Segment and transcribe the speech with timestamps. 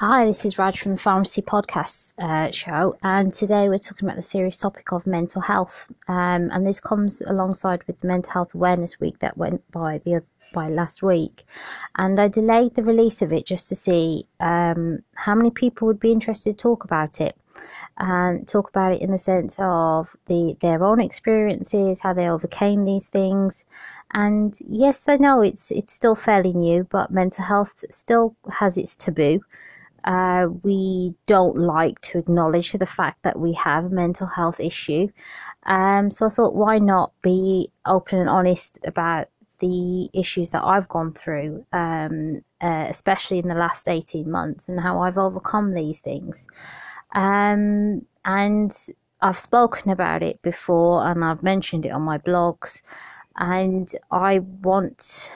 [0.00, 4.16] Hi, this is Raj from the Pharmacy Podcast uh, show, and today we're talking about
[4.16, 5.92] the serious topic of mental health.
[6.08, 10.22] Um, and this comes alongside with the Mental Health Awareness Week that went by the
[10.54, 11.44] by last week,
[11.96, 16.00] and I delayed the release of it just to see um, how many people would
[16.00, 17.36] be interested to talk about it
[17.98, 22.86] and talk about it in the sense of the their own experiences, how they overcame
[22.86, 23.66] these things.
[24.14, 28.96] And yes, I know it's it's still fairly new, but mental health still has its
[28.96, 29.42] taboo.
[30.04, 35.08] Uh, we don't like to acknowledge the fact that we have a mental health issue.
[35.64, 39.28] Um, so I thought, why not be open and honest about
[39.60, 44.80] the issues that I've gone through, um, uh, especially in the last 18 months, and
[44.80, 46.46] how I've overcome these things.
[47.14, 48.76] Um, and
[49.22, 52.82] I've spoken about it before and I've mentioned it on my blogs.
[53.36, 55.30] And I want,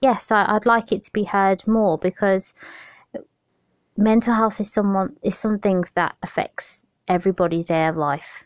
[0.00, 2.54] yes, I, I'd like it to be heard more because
[3.96, 8.44] mental health is someone is something that affects everybody's day of life.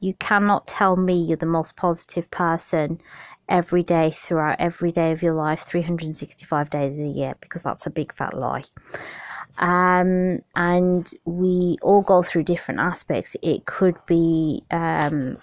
[0.00, 3.00] You cannot tell me you're the most positive person
[3.48, 7.86] every day throughout every day of your life, 365 days of the year, because that's
[7.86, 8.64] a big fat lie.
[9.58, 13.36] Um, and we all go through different aspects.
[13.42, 15.36] It could be um,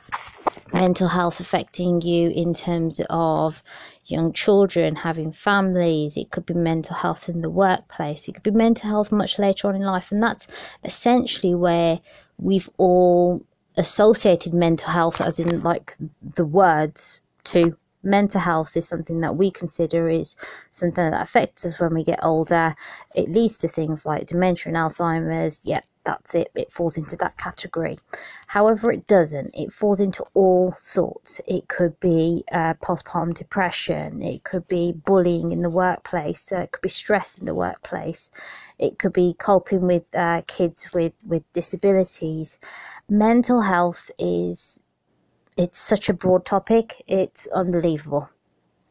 [0.74, 3.64] mental health affecting you in terms of
[4.06, 6.18] young children having families.
[6.18, 8.28] It could be mental health in the workplace.
[8.28, 10.12] It could be mental health much later on in life.
[10.12, 10.48] And that's
[10.84, 12.00] essentially where
[12.38, 13.44] we've all
[13.78, 15.96] associated mental health, as in like
[16.36, 20.36] the words, to mental health is something that we consider is
[20.70, 22.76] something that affects us when we get older.
[23.16, 25.66] It leads to things like dementia and Alzheimer's.
[25.66, 26.50] Yep, that's it.
[26.56, 27.98] It falls into that category.
[28.48, 29.52] However, it doesn't.
[29.54, 31.42] It falls into all sorts.
[31.46, 34.22] It could be uh, postpartum depression.
[34.22, 36.52] It could be bullying in the workplace.
[36.52, 38.32] Uh, it could be stress in the workplace.
[38.78, 42.60] It could be coping with uh, kids with, with disabilities.
[43.10, 44.80] Mental health is
[45.60, 47.04] it's such a broad topic.
[47.06, 48.30] It's unbelievable.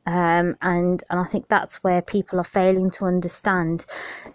[0.04, 3.87] Um, and and I think that's where people are failing to understand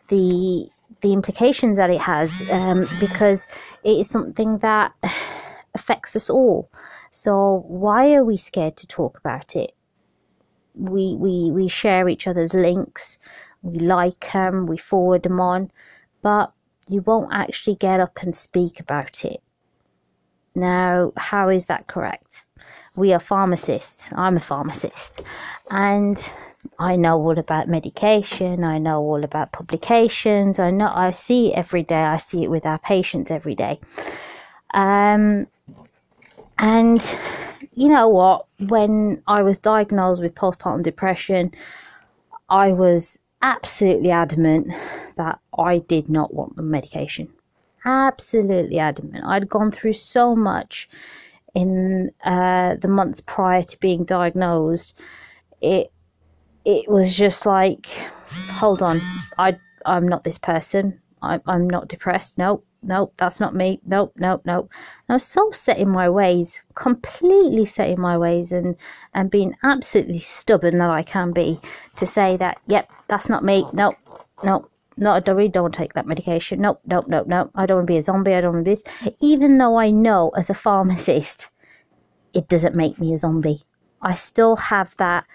[0.07, 0.68] the
[1.02, 3.46] the implications that it has um, because
[3.84, 4.94] it is something that
[5.75, 6.69] affects us all.
[7.12, 9.74] So why are we scared to talk about it?
[10.74, 13.19] We we we share each other's links,
[13.62, 15.69] we like them, we forward them on,
[16.24, 16.52] but
[16.88, 19.44] you won't actually get up and speak about it.
[20.56, 22.46] Now, how is that correct?
[22.96, 24.09] We are pharmacists.
[24.14, 25.24] I'm a pharmacist.
[25.72, 26.18] And
[26.78, 28.63] I know all about medication.
[28.63, 30.59] I know all about publications.
[30.59, 32.03] I know I see it every day.
[32.03, 33.80] I see it with our patients every day.
[34.74, 35.47] Um,
[36.59, 37.19] and
[37.74, 38.46] you know what?
[38.59, 41.52] When I was diagnosed with postpartum depression,
[42.50, 44.68] I was absolutely adamant
[45.18, 47.34] that I did not want the medication
[47.85, 49.25] absolutely adamant.
[49.25, 50.89] I'd gone through so much
[51.55, 54.99] in uh, the months prior to being diagnosed.
[55.61, 55.91] It
[56.66, 57.88] it was just like,
[58.51, 58.99] hold on,
[59.38, 59.55] I
[59.85, 60.99] I'm not this person.
[61.21, 62.38] I, I'm not depressed.
[62.38, 63.79] Nope, nope, that's not me.
[63.85, 64.69] Nope, nope, nope.
[65.07, 68.75] And I was so set in my ways, completely set in my ways, and
[69.13, 71.59] and being absolutely stubborn that I can be
[71.95, 73.65] to say that, yep, that's not me.
[73.73, 73.95] Nope,
[74.44, 76.62] nope, no, I really don't take that medication.
[76.62, 77.52] Nope, nope, nope, nope.
[77.56, 78.34] I don't want to be a zombie.
[78.34, 79.16] I don't want to be this.
[79.22, 81.50] Even though I know as a pharmacist,
[82.34, 83.62] it doesn't make me a zombie.
[84.02, 85.26] I still have that.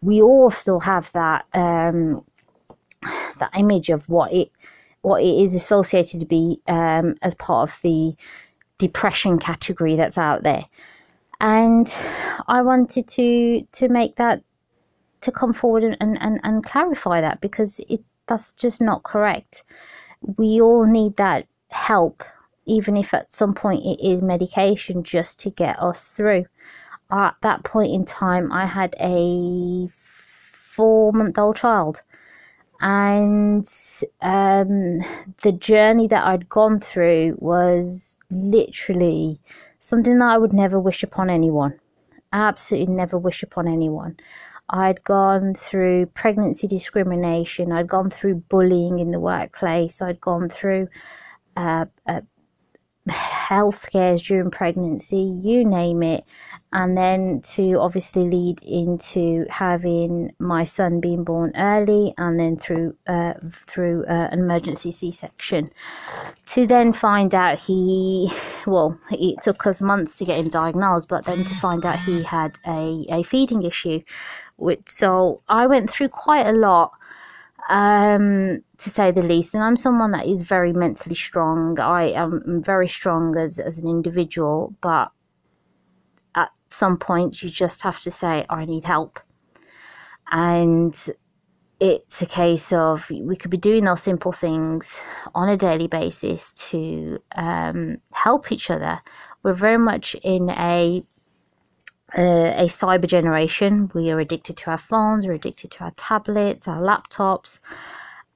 [0.00, 1.46] We all still have that.
[1.54, 2.24] Um,
[3.38, 4.50] that image of what it
[5.02, 8.14] what it is associated to be um, as part of the
[8.78, 10.64] depression category that's out there.
[11.40, 11.88] And
[12.48, 14.42] I wanted to to make that
[15.20, 19.64] to come forward and, and, and clarify that because it that's just not correct.
[20.36, 22.22] We all need that help,
[22.66, 26.46] even if at some point it is medication just to get us through.
[27.10, 32.02] At that point in time, I had a four month old child.
[32.80, 33.66] And
[34.20, 35.00] um,
[35.42, 39.40] the journey that I'd gone through was literally
[39.80, 41.78] something that I would never wish upon anyone.
[42.32, 44.16] Absolutely never wish upon anyone.
[44.70, 50.88] I'd gone through pregnancy discrimination, I'd gone through bullying in the workplace, I'd gone through
[51.56, 52.20] uh, uh,
[53.08, 56.24] health scares during pregnancy, you name it.
[56.70, 62.94] And then to obviously lead into having my son being born early, and then through
[63.06, 65.70] uh, through uh, an emergency C-section,
[66.46, 68.30] to then find out he,
[68.66, 72.22] well, it took us months to get him diagnosed, but then to find out he
[72.22, 74.02] had a, a feeding issue,
[74.58, 76.92] which so I went through quite a lot
[77.68, 79.54] um, to say the least.
[79.54, 81.78] And I'm someone that is very mentally strong.
[81.78, 85.10] I am very strong as, as an individual, but
[86.34, 89.20] at some point you just have to say, I need help.
[90.30, 90.96] And
[91.80, 95.00] it's a case of we could be doing those simple things
[95.34, 99.00] on a daily basis to um, help each other.
[99.42, 101.04] We're very much in a
[102.14, 103.90] a cyber generation.
[103.94, 107.58] We are addicted to our phones, we're addicted to our tablets, our laptops.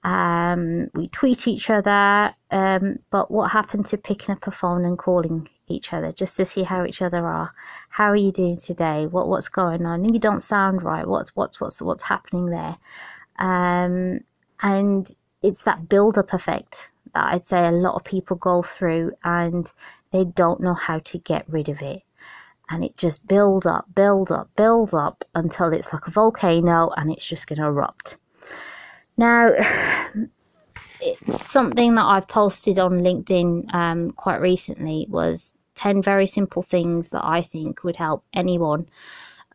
[0.05, 2.35] Um, we tweet each other.
[2.51, 6.45] Um, but what happened to picking up a phone and calling each other just to
[6.45, 7.55] see how each other are?
[7.89, 9.07] How are you doing today?
[9.07, 10.13] What what's going on?
[10.13, 11.07] You don't sound right.
[11.07, 12.77] What's what's what's what's happening there?
[13.39, 14.21] Um,
[14.61, 15.11] and
[15.43, 19.71] it's that build up effect that I'd say a lot of people go through and
[20.13, 22.03] they don't know how to get rid of it.
[22.73, 27.13] And it just builds up, builds up, builds up until it's like a volcano and
[27.13, 28.17] it's just going to erupt.
[29.19, 29.51] Now,
[31.01, 37.11] it's something that I've posted on LinkedIn um, quite recently was 10 very simple things
[37.11, 38.89] that I think would help anyone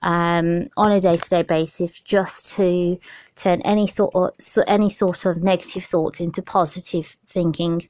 [0.03, 2.99] um, on a day-to-day basis just to
[3.35, 7.87] turn any thought so any sort of negative thoughts into positive thinking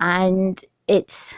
[0.00, 1.34] and it's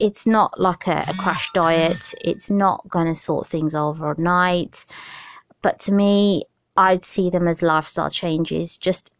[0.00, 2.14] it's not like a, a crash diet.
[2.22, 4.84] It's not going to sort things overnight
[5.62, 6.44] but to me
[6.76, 8.76] i'd see them as lifestyle changes.
[8.76, 9.12] Just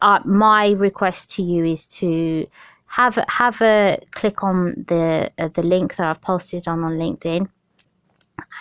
[0.00, 2.46] uh, my request to you is to
[2.86, 7.48] have have a click on the uh, the link that I've posted on on LinkedIn.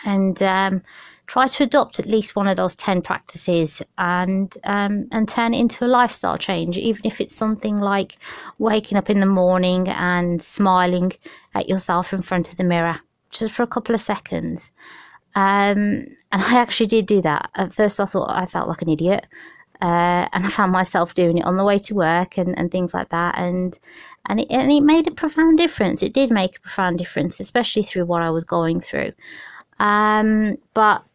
[0.06, 0.84] And um,
[1.32, 5.60] try to adopt at least one of those 10 practices and um, and turn it
[5.60, 8.18] into a lifestyle change even if it's something like
[8.58, 11.14] waking up in the morning and smiling
[11.56, 13.00] at yourself in front of the mirror
[13.30, 14.72] just for a couple of seconds.
[15.36, 17.50] Um, and I actually did do that.
[17.56, 19.26] At first I thought I felt like an idiot
[19.82, 22.94] uh, and I found myself doing it on the way to work and, and things
[22.94, 23.38] like that.
[23.38, 23.80] And
[24.26, 26.04] and it, and it made a profound difference.
[26.04, 29.14] It did make a profound difference especially through what I was going through.
[29.80, 31.06] Um, but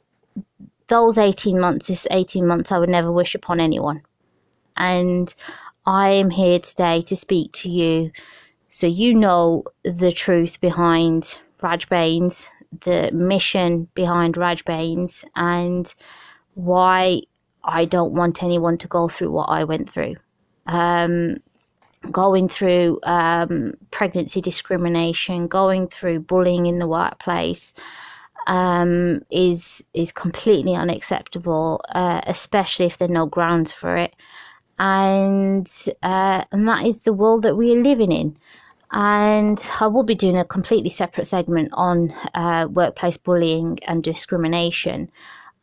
[0.88, 4.02] those 18 months, this 18 months, I would never wish upon anyone.
[4.76, 5.32] And
[5.86, 8.10] I am here today to speak to you
[8.68, 12.46] so you know the truth behind Raj Bains,
[12.84, 15.92] the mission behind Raj Bains, and
[16.54, 17.22] why
[17.64, 20.16] I don't want anyone to go through what I went through.
[20.66, 21.38] Um,
[22.10, 27.72] going through um, pregnancy discrimination, going through bullying in the workplace,
[28.46, 34.14] um, is is completely unacceptable, uh, especially if there are no grounds for it,
[34.78, 35.70] and
[36.02, 38.37] uh, and that is the world that we are living in.
[38.93, 45.10] And I will be doing a completely separate segment on uh, workplace bullying and discrimination.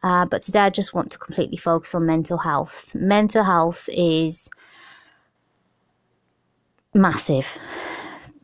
[0.04, 2.92] Uh, but today I just want to completely focus on mental health.
[2.94, 4.50] Mental health is
[6.94, 7.48] massive.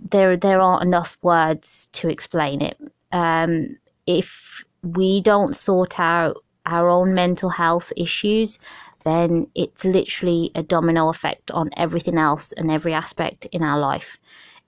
[0.10, 2.78] There, there aren't enough words to explain it.
[3.12, 3.76] Um,
[4.10, 8.58] if we don't sort out our own mental health issues,
[9.06, 14.18] then it's literally a domino effect on everything else and every aspect in our life.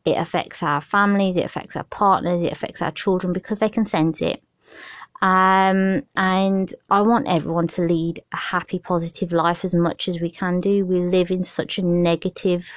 [0.05, 3.85] It affects our families, it affects our partners, it affects our children because they can
[3.85, 4.43] sense it.
[5.23, 10.29] Um, and I want everyone to lead a happy, positive life as much as we
[10.29, 10.85] can do.
[10.85, 12.67] We live in such a negative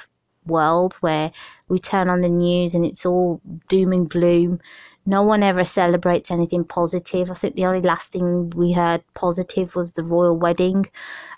[0.47, 1.31] world where
[1.69, 4.61] we turn on the news and it's all doom and gloom
[5.07, 7.31] no one ever celebrates anything positive.
[7.31, 10.87] I think the only last thing we heard positive was the royal wedding.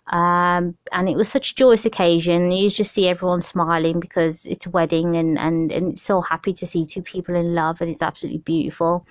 [0.08, 2.52] Um, and it was such a joyous occasion.
[2.52, 6.52] You just see everyone smiling because it's a wedding and, and, and it's so happy
[6.52, 9.04] to see two people in love and it's absolutely beautiful.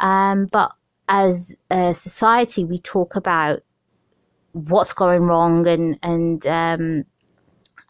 [0.00, 0.72] Um, but
[1.08, 3.62] as a society, we talk about
[4.52, 7.04] what's going wrong and, and, um,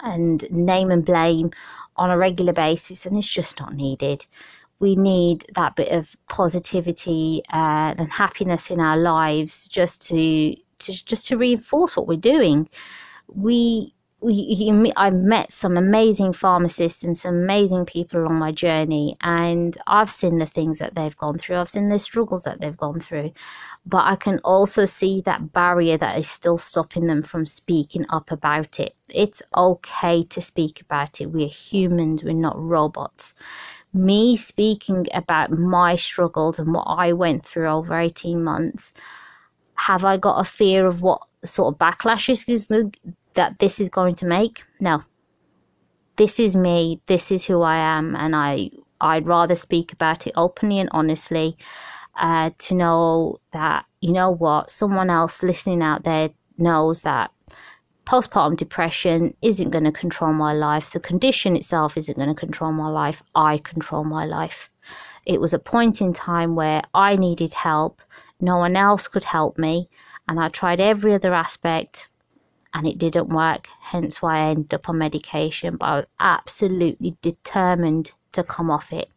[0.00, 1.50] and name and blame
[1.96, 4.26] on a regular basis, and it's just not needed
[4.80, 11.04] we need that bit of positivity uh, and happiness in our lives just to, to
[11.04, 12.68] just to reinforce what we're doing.
[13.28, 19.76] We we, I've met some amazing pharmacists and some amazing people along my journey, and
[19.86, 21.56] I've seen the things that they've gone through.
[21.56, 23.32] I've seen the struggles that they've gone through,
[23.84, 28.30] but I can also see that barrier that is still stopping them from speaking up
[28.30, 28.96] about it.
[29.10, 31.26] It's okay to speak about it.
[31.26, 33.34] We're humans, we're not robots
[33.94, 38.92] me speaking about my struggles and what I went through over 18 months,
[39.76, 42.66] have I got a fear of what sort of backlash is
[43.34, 44.62] that this is going to make?
[44.80, 45.02] No.
[46.16, 48.70] This is me, this is who I am, and I
[49.00, 51.56] I'd rather speak about it openly and honestly
[52.16, 57.30] uh, to know that, you know what, someone else listening out there knows that
[58.06, 60.92] postpartum depression isn't going to control my life.
[60.92, 63.22] The condition itself isn't going to control my life.
[63.34, 64.68] I control my life.
[65.26, 68.02] It was a point in time where I needed help.
[68.40, 69.88] No one else could help me.
[70.28, 72.08] And I tried every other aspect
[72.74, 73.68] and it didn't work.
[73.80, 75.76] Hence why I ended up on medication.
[75.76, 79.08] But I was absolutely determined to come off it.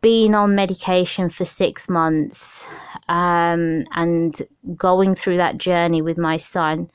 [0.00, 2.64] Being on medication for six months
[3.08, 4.34] um, and
[4.76, 6.90] going through that journey with my son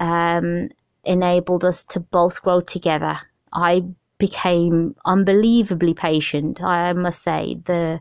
[0.00, 0.68] um,
[1.04, 3.20] enabled us to both grow together.
[3.52, 3.84] I
[4.18, 6.62] became unbelievably patient.
[6.62, 8.00] I must say the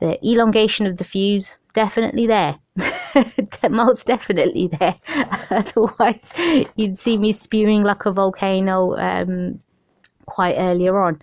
[0.00, 2.58] the elongation of the fuse definitely there,
[3.70, 4.96] most definitely there.
[5.50, 6.32] Otherwise,
[6.76, 9.60] you'd see me spewing like a volcano um,
[10.26, 11.20] quite earlier on.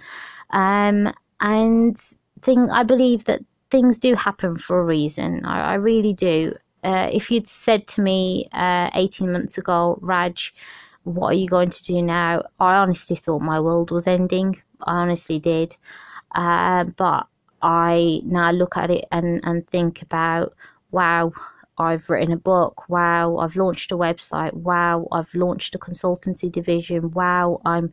[0.51, 1.97] Um, and
[2.41, 5.45] thing, I believe that things do happen for a reason.
[5.45, 6.55] I, I really do.
[6.87, 10.53] Uh, if you'd said to me uh, 18 months ago, Raj,
[11.03, 12.43] what are you going to do now?
[12.61, 14.61] I honestly thought my world was ending.
[14.83, 15.75] I honestly did.
[16.33, 17.27] Uh, but
[17.61, 20.55] I now look at it and, and think about,
[20.91, 21.33] wow,
[21.77, 22.87] I've written a book.
[22.87, 24.53] Wow, I've launched a website.
[24.53, 27.11] Wow, I've launched a consultancy division.
[27.11, 27.91] Wow, I'm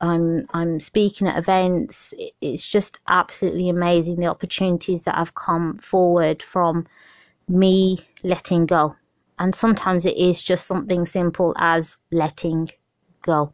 [0.00, 2.14] I'm I'm speaking at events.
[2.40, 6.86] It's just absolutely amazing the opportunities that have come forward from
[7.50, 8.96] me letting go.
[9.38, 12.70] And sometimes it is just something simple as letting
[13.22, 13.52] go.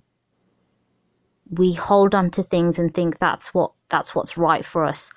[1.51, 5.13] We hold on to things and think that's what that's what's right for us.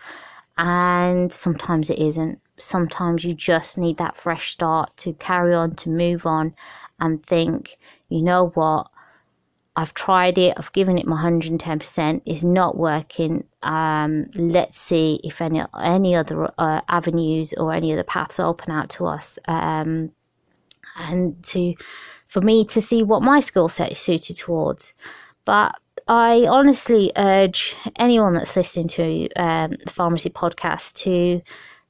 [0.57, 2.39] And sometimes it isn't.
[2.57, 6.53] Sometimes you just need that fresh start to carry on, to move on
[6.99, 7.77] and think,
[8.09, 8.87] you know what?
[9.79, 13.45] I've tried it, I've given it my 110%, it's not working.
[13.63, 18.89] Um, let's see if any any other uh, avenues or any other paths open out
[18.91, 19.39] to us.
[19.47, 20.11] Um,
[20.97, 21.75] and to
[22.27, 24.91] for me to see what my skill set is suited towards.
[25.45, 25.75] But
[26.09, 31.41] I honestly urge anyone that's listening to um, the pharmacy podcast to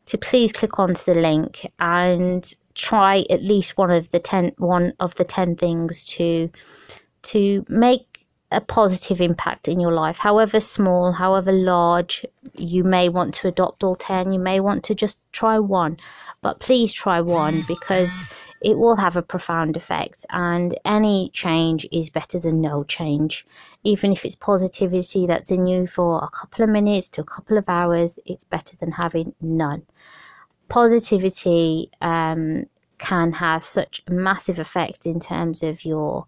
[0.05, 4.93] to please click onto the link and try at least one of the ten one
[5.00, 6.51] of the ten things to
[7.23, 8.09] to make
[8.51, 12.25] a positive impact in your life, however small, however large.
[12.55, 15.97] You may want to adopt all 10, you may want to just try one,
[16.41, 18.11] but please try one because
[18.61, 20.25] it will have a profound effect.
[20.31, 23.45] And any change is better than no change.
[23.83, 27.57] Even if it's positivity that's in you for a couple of minutes to a couple
[27.57, 29.83] of hours, it's better than having none.
[30.67, 32.65] Positivity um,
[32.97, 36.25] can have such a massive effect in terms of your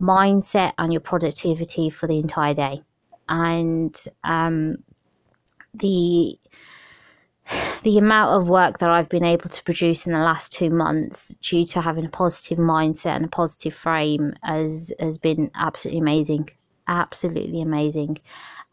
[0.00, 2.82] mindset and your productivity for the entire day.
[3.28, 4.78] And um,
[5.74, 6.38] the
[7.82, 11.34] the amount of work that I've been able to produce in the last two months
[11.42, 16.50] due to having a positive mindset and a positive frame has has been absolutely amazing.
[16.86, 18.18] Absolutely amazing.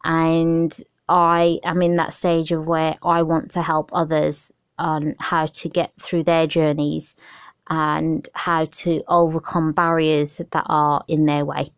[0.04, 0.76] And
[1.08, 5.68] I am in that stage of where I want to help others on how to
[5.68, 7.14] get through their journeys
[7.68, 11.70] and how to overcome barriers that are in their way.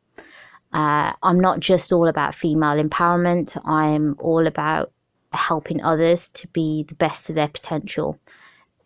[0.73, 4.93] Uh, I'm not just all about female empowerment, I'm all about
[5.33, 8.19] helping others to be the best of their potential.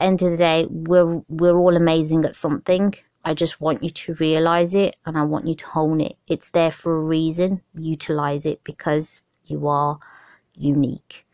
[0.01, 2.95] End of the day, we're, we're all amazing at something.
[3.25, 6.17] I just want you to realize it and I want you to hone it.
[6.27, 7.63] It's there for a reason.
[7.75, 9.99] Utilize it because you are
[10.55, 11.27] unique.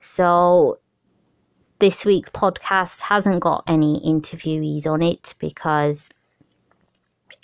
[0.00, 0.78] So
[1.78, 6.10] this week's podcast hasn't got any interviewees on it because,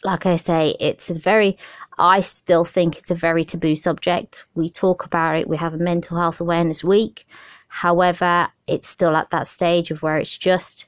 [0.05, 1.59] like I say, it's a very,
[1.99, 4.45] I still think it's a very taboo subject.
[4.55, 7.27] We talk about it, we have a mental health awareness week.
[7.69, 10.87] However, it's still at that stage of where it's just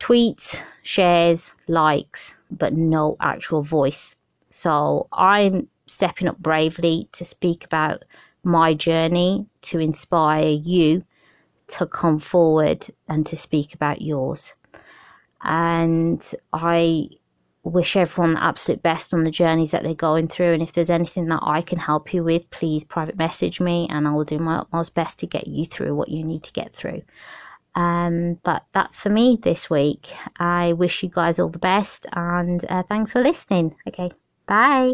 [0.00, 4.14] tweets, shares, likes, but no actual voice.
[4.50, 8.04] So I'm stepping up bravely to speak about
[8.42, 11.04] my journey to inspire you
[11.78, 14.52] to come forward and to speak about yours.
[15.42, 17.08] And I
[17.64, 20.52] wish everyone the absolute best on the journeys that they're going through.
[20.52, 24.06] And if there's anything that I can help you with, please private message me and
[24.06, 26.74] I will do my utmost best to get you through what you need to get
[26.74, 27.02] through.
[27.74, 30.14] Um, but that's for me this week.
[30.38, 33.74] I wish you guys all the best and uh, thanks for listening.
[33.88, 34.10] Okay,
[34.46, 34.92] bye.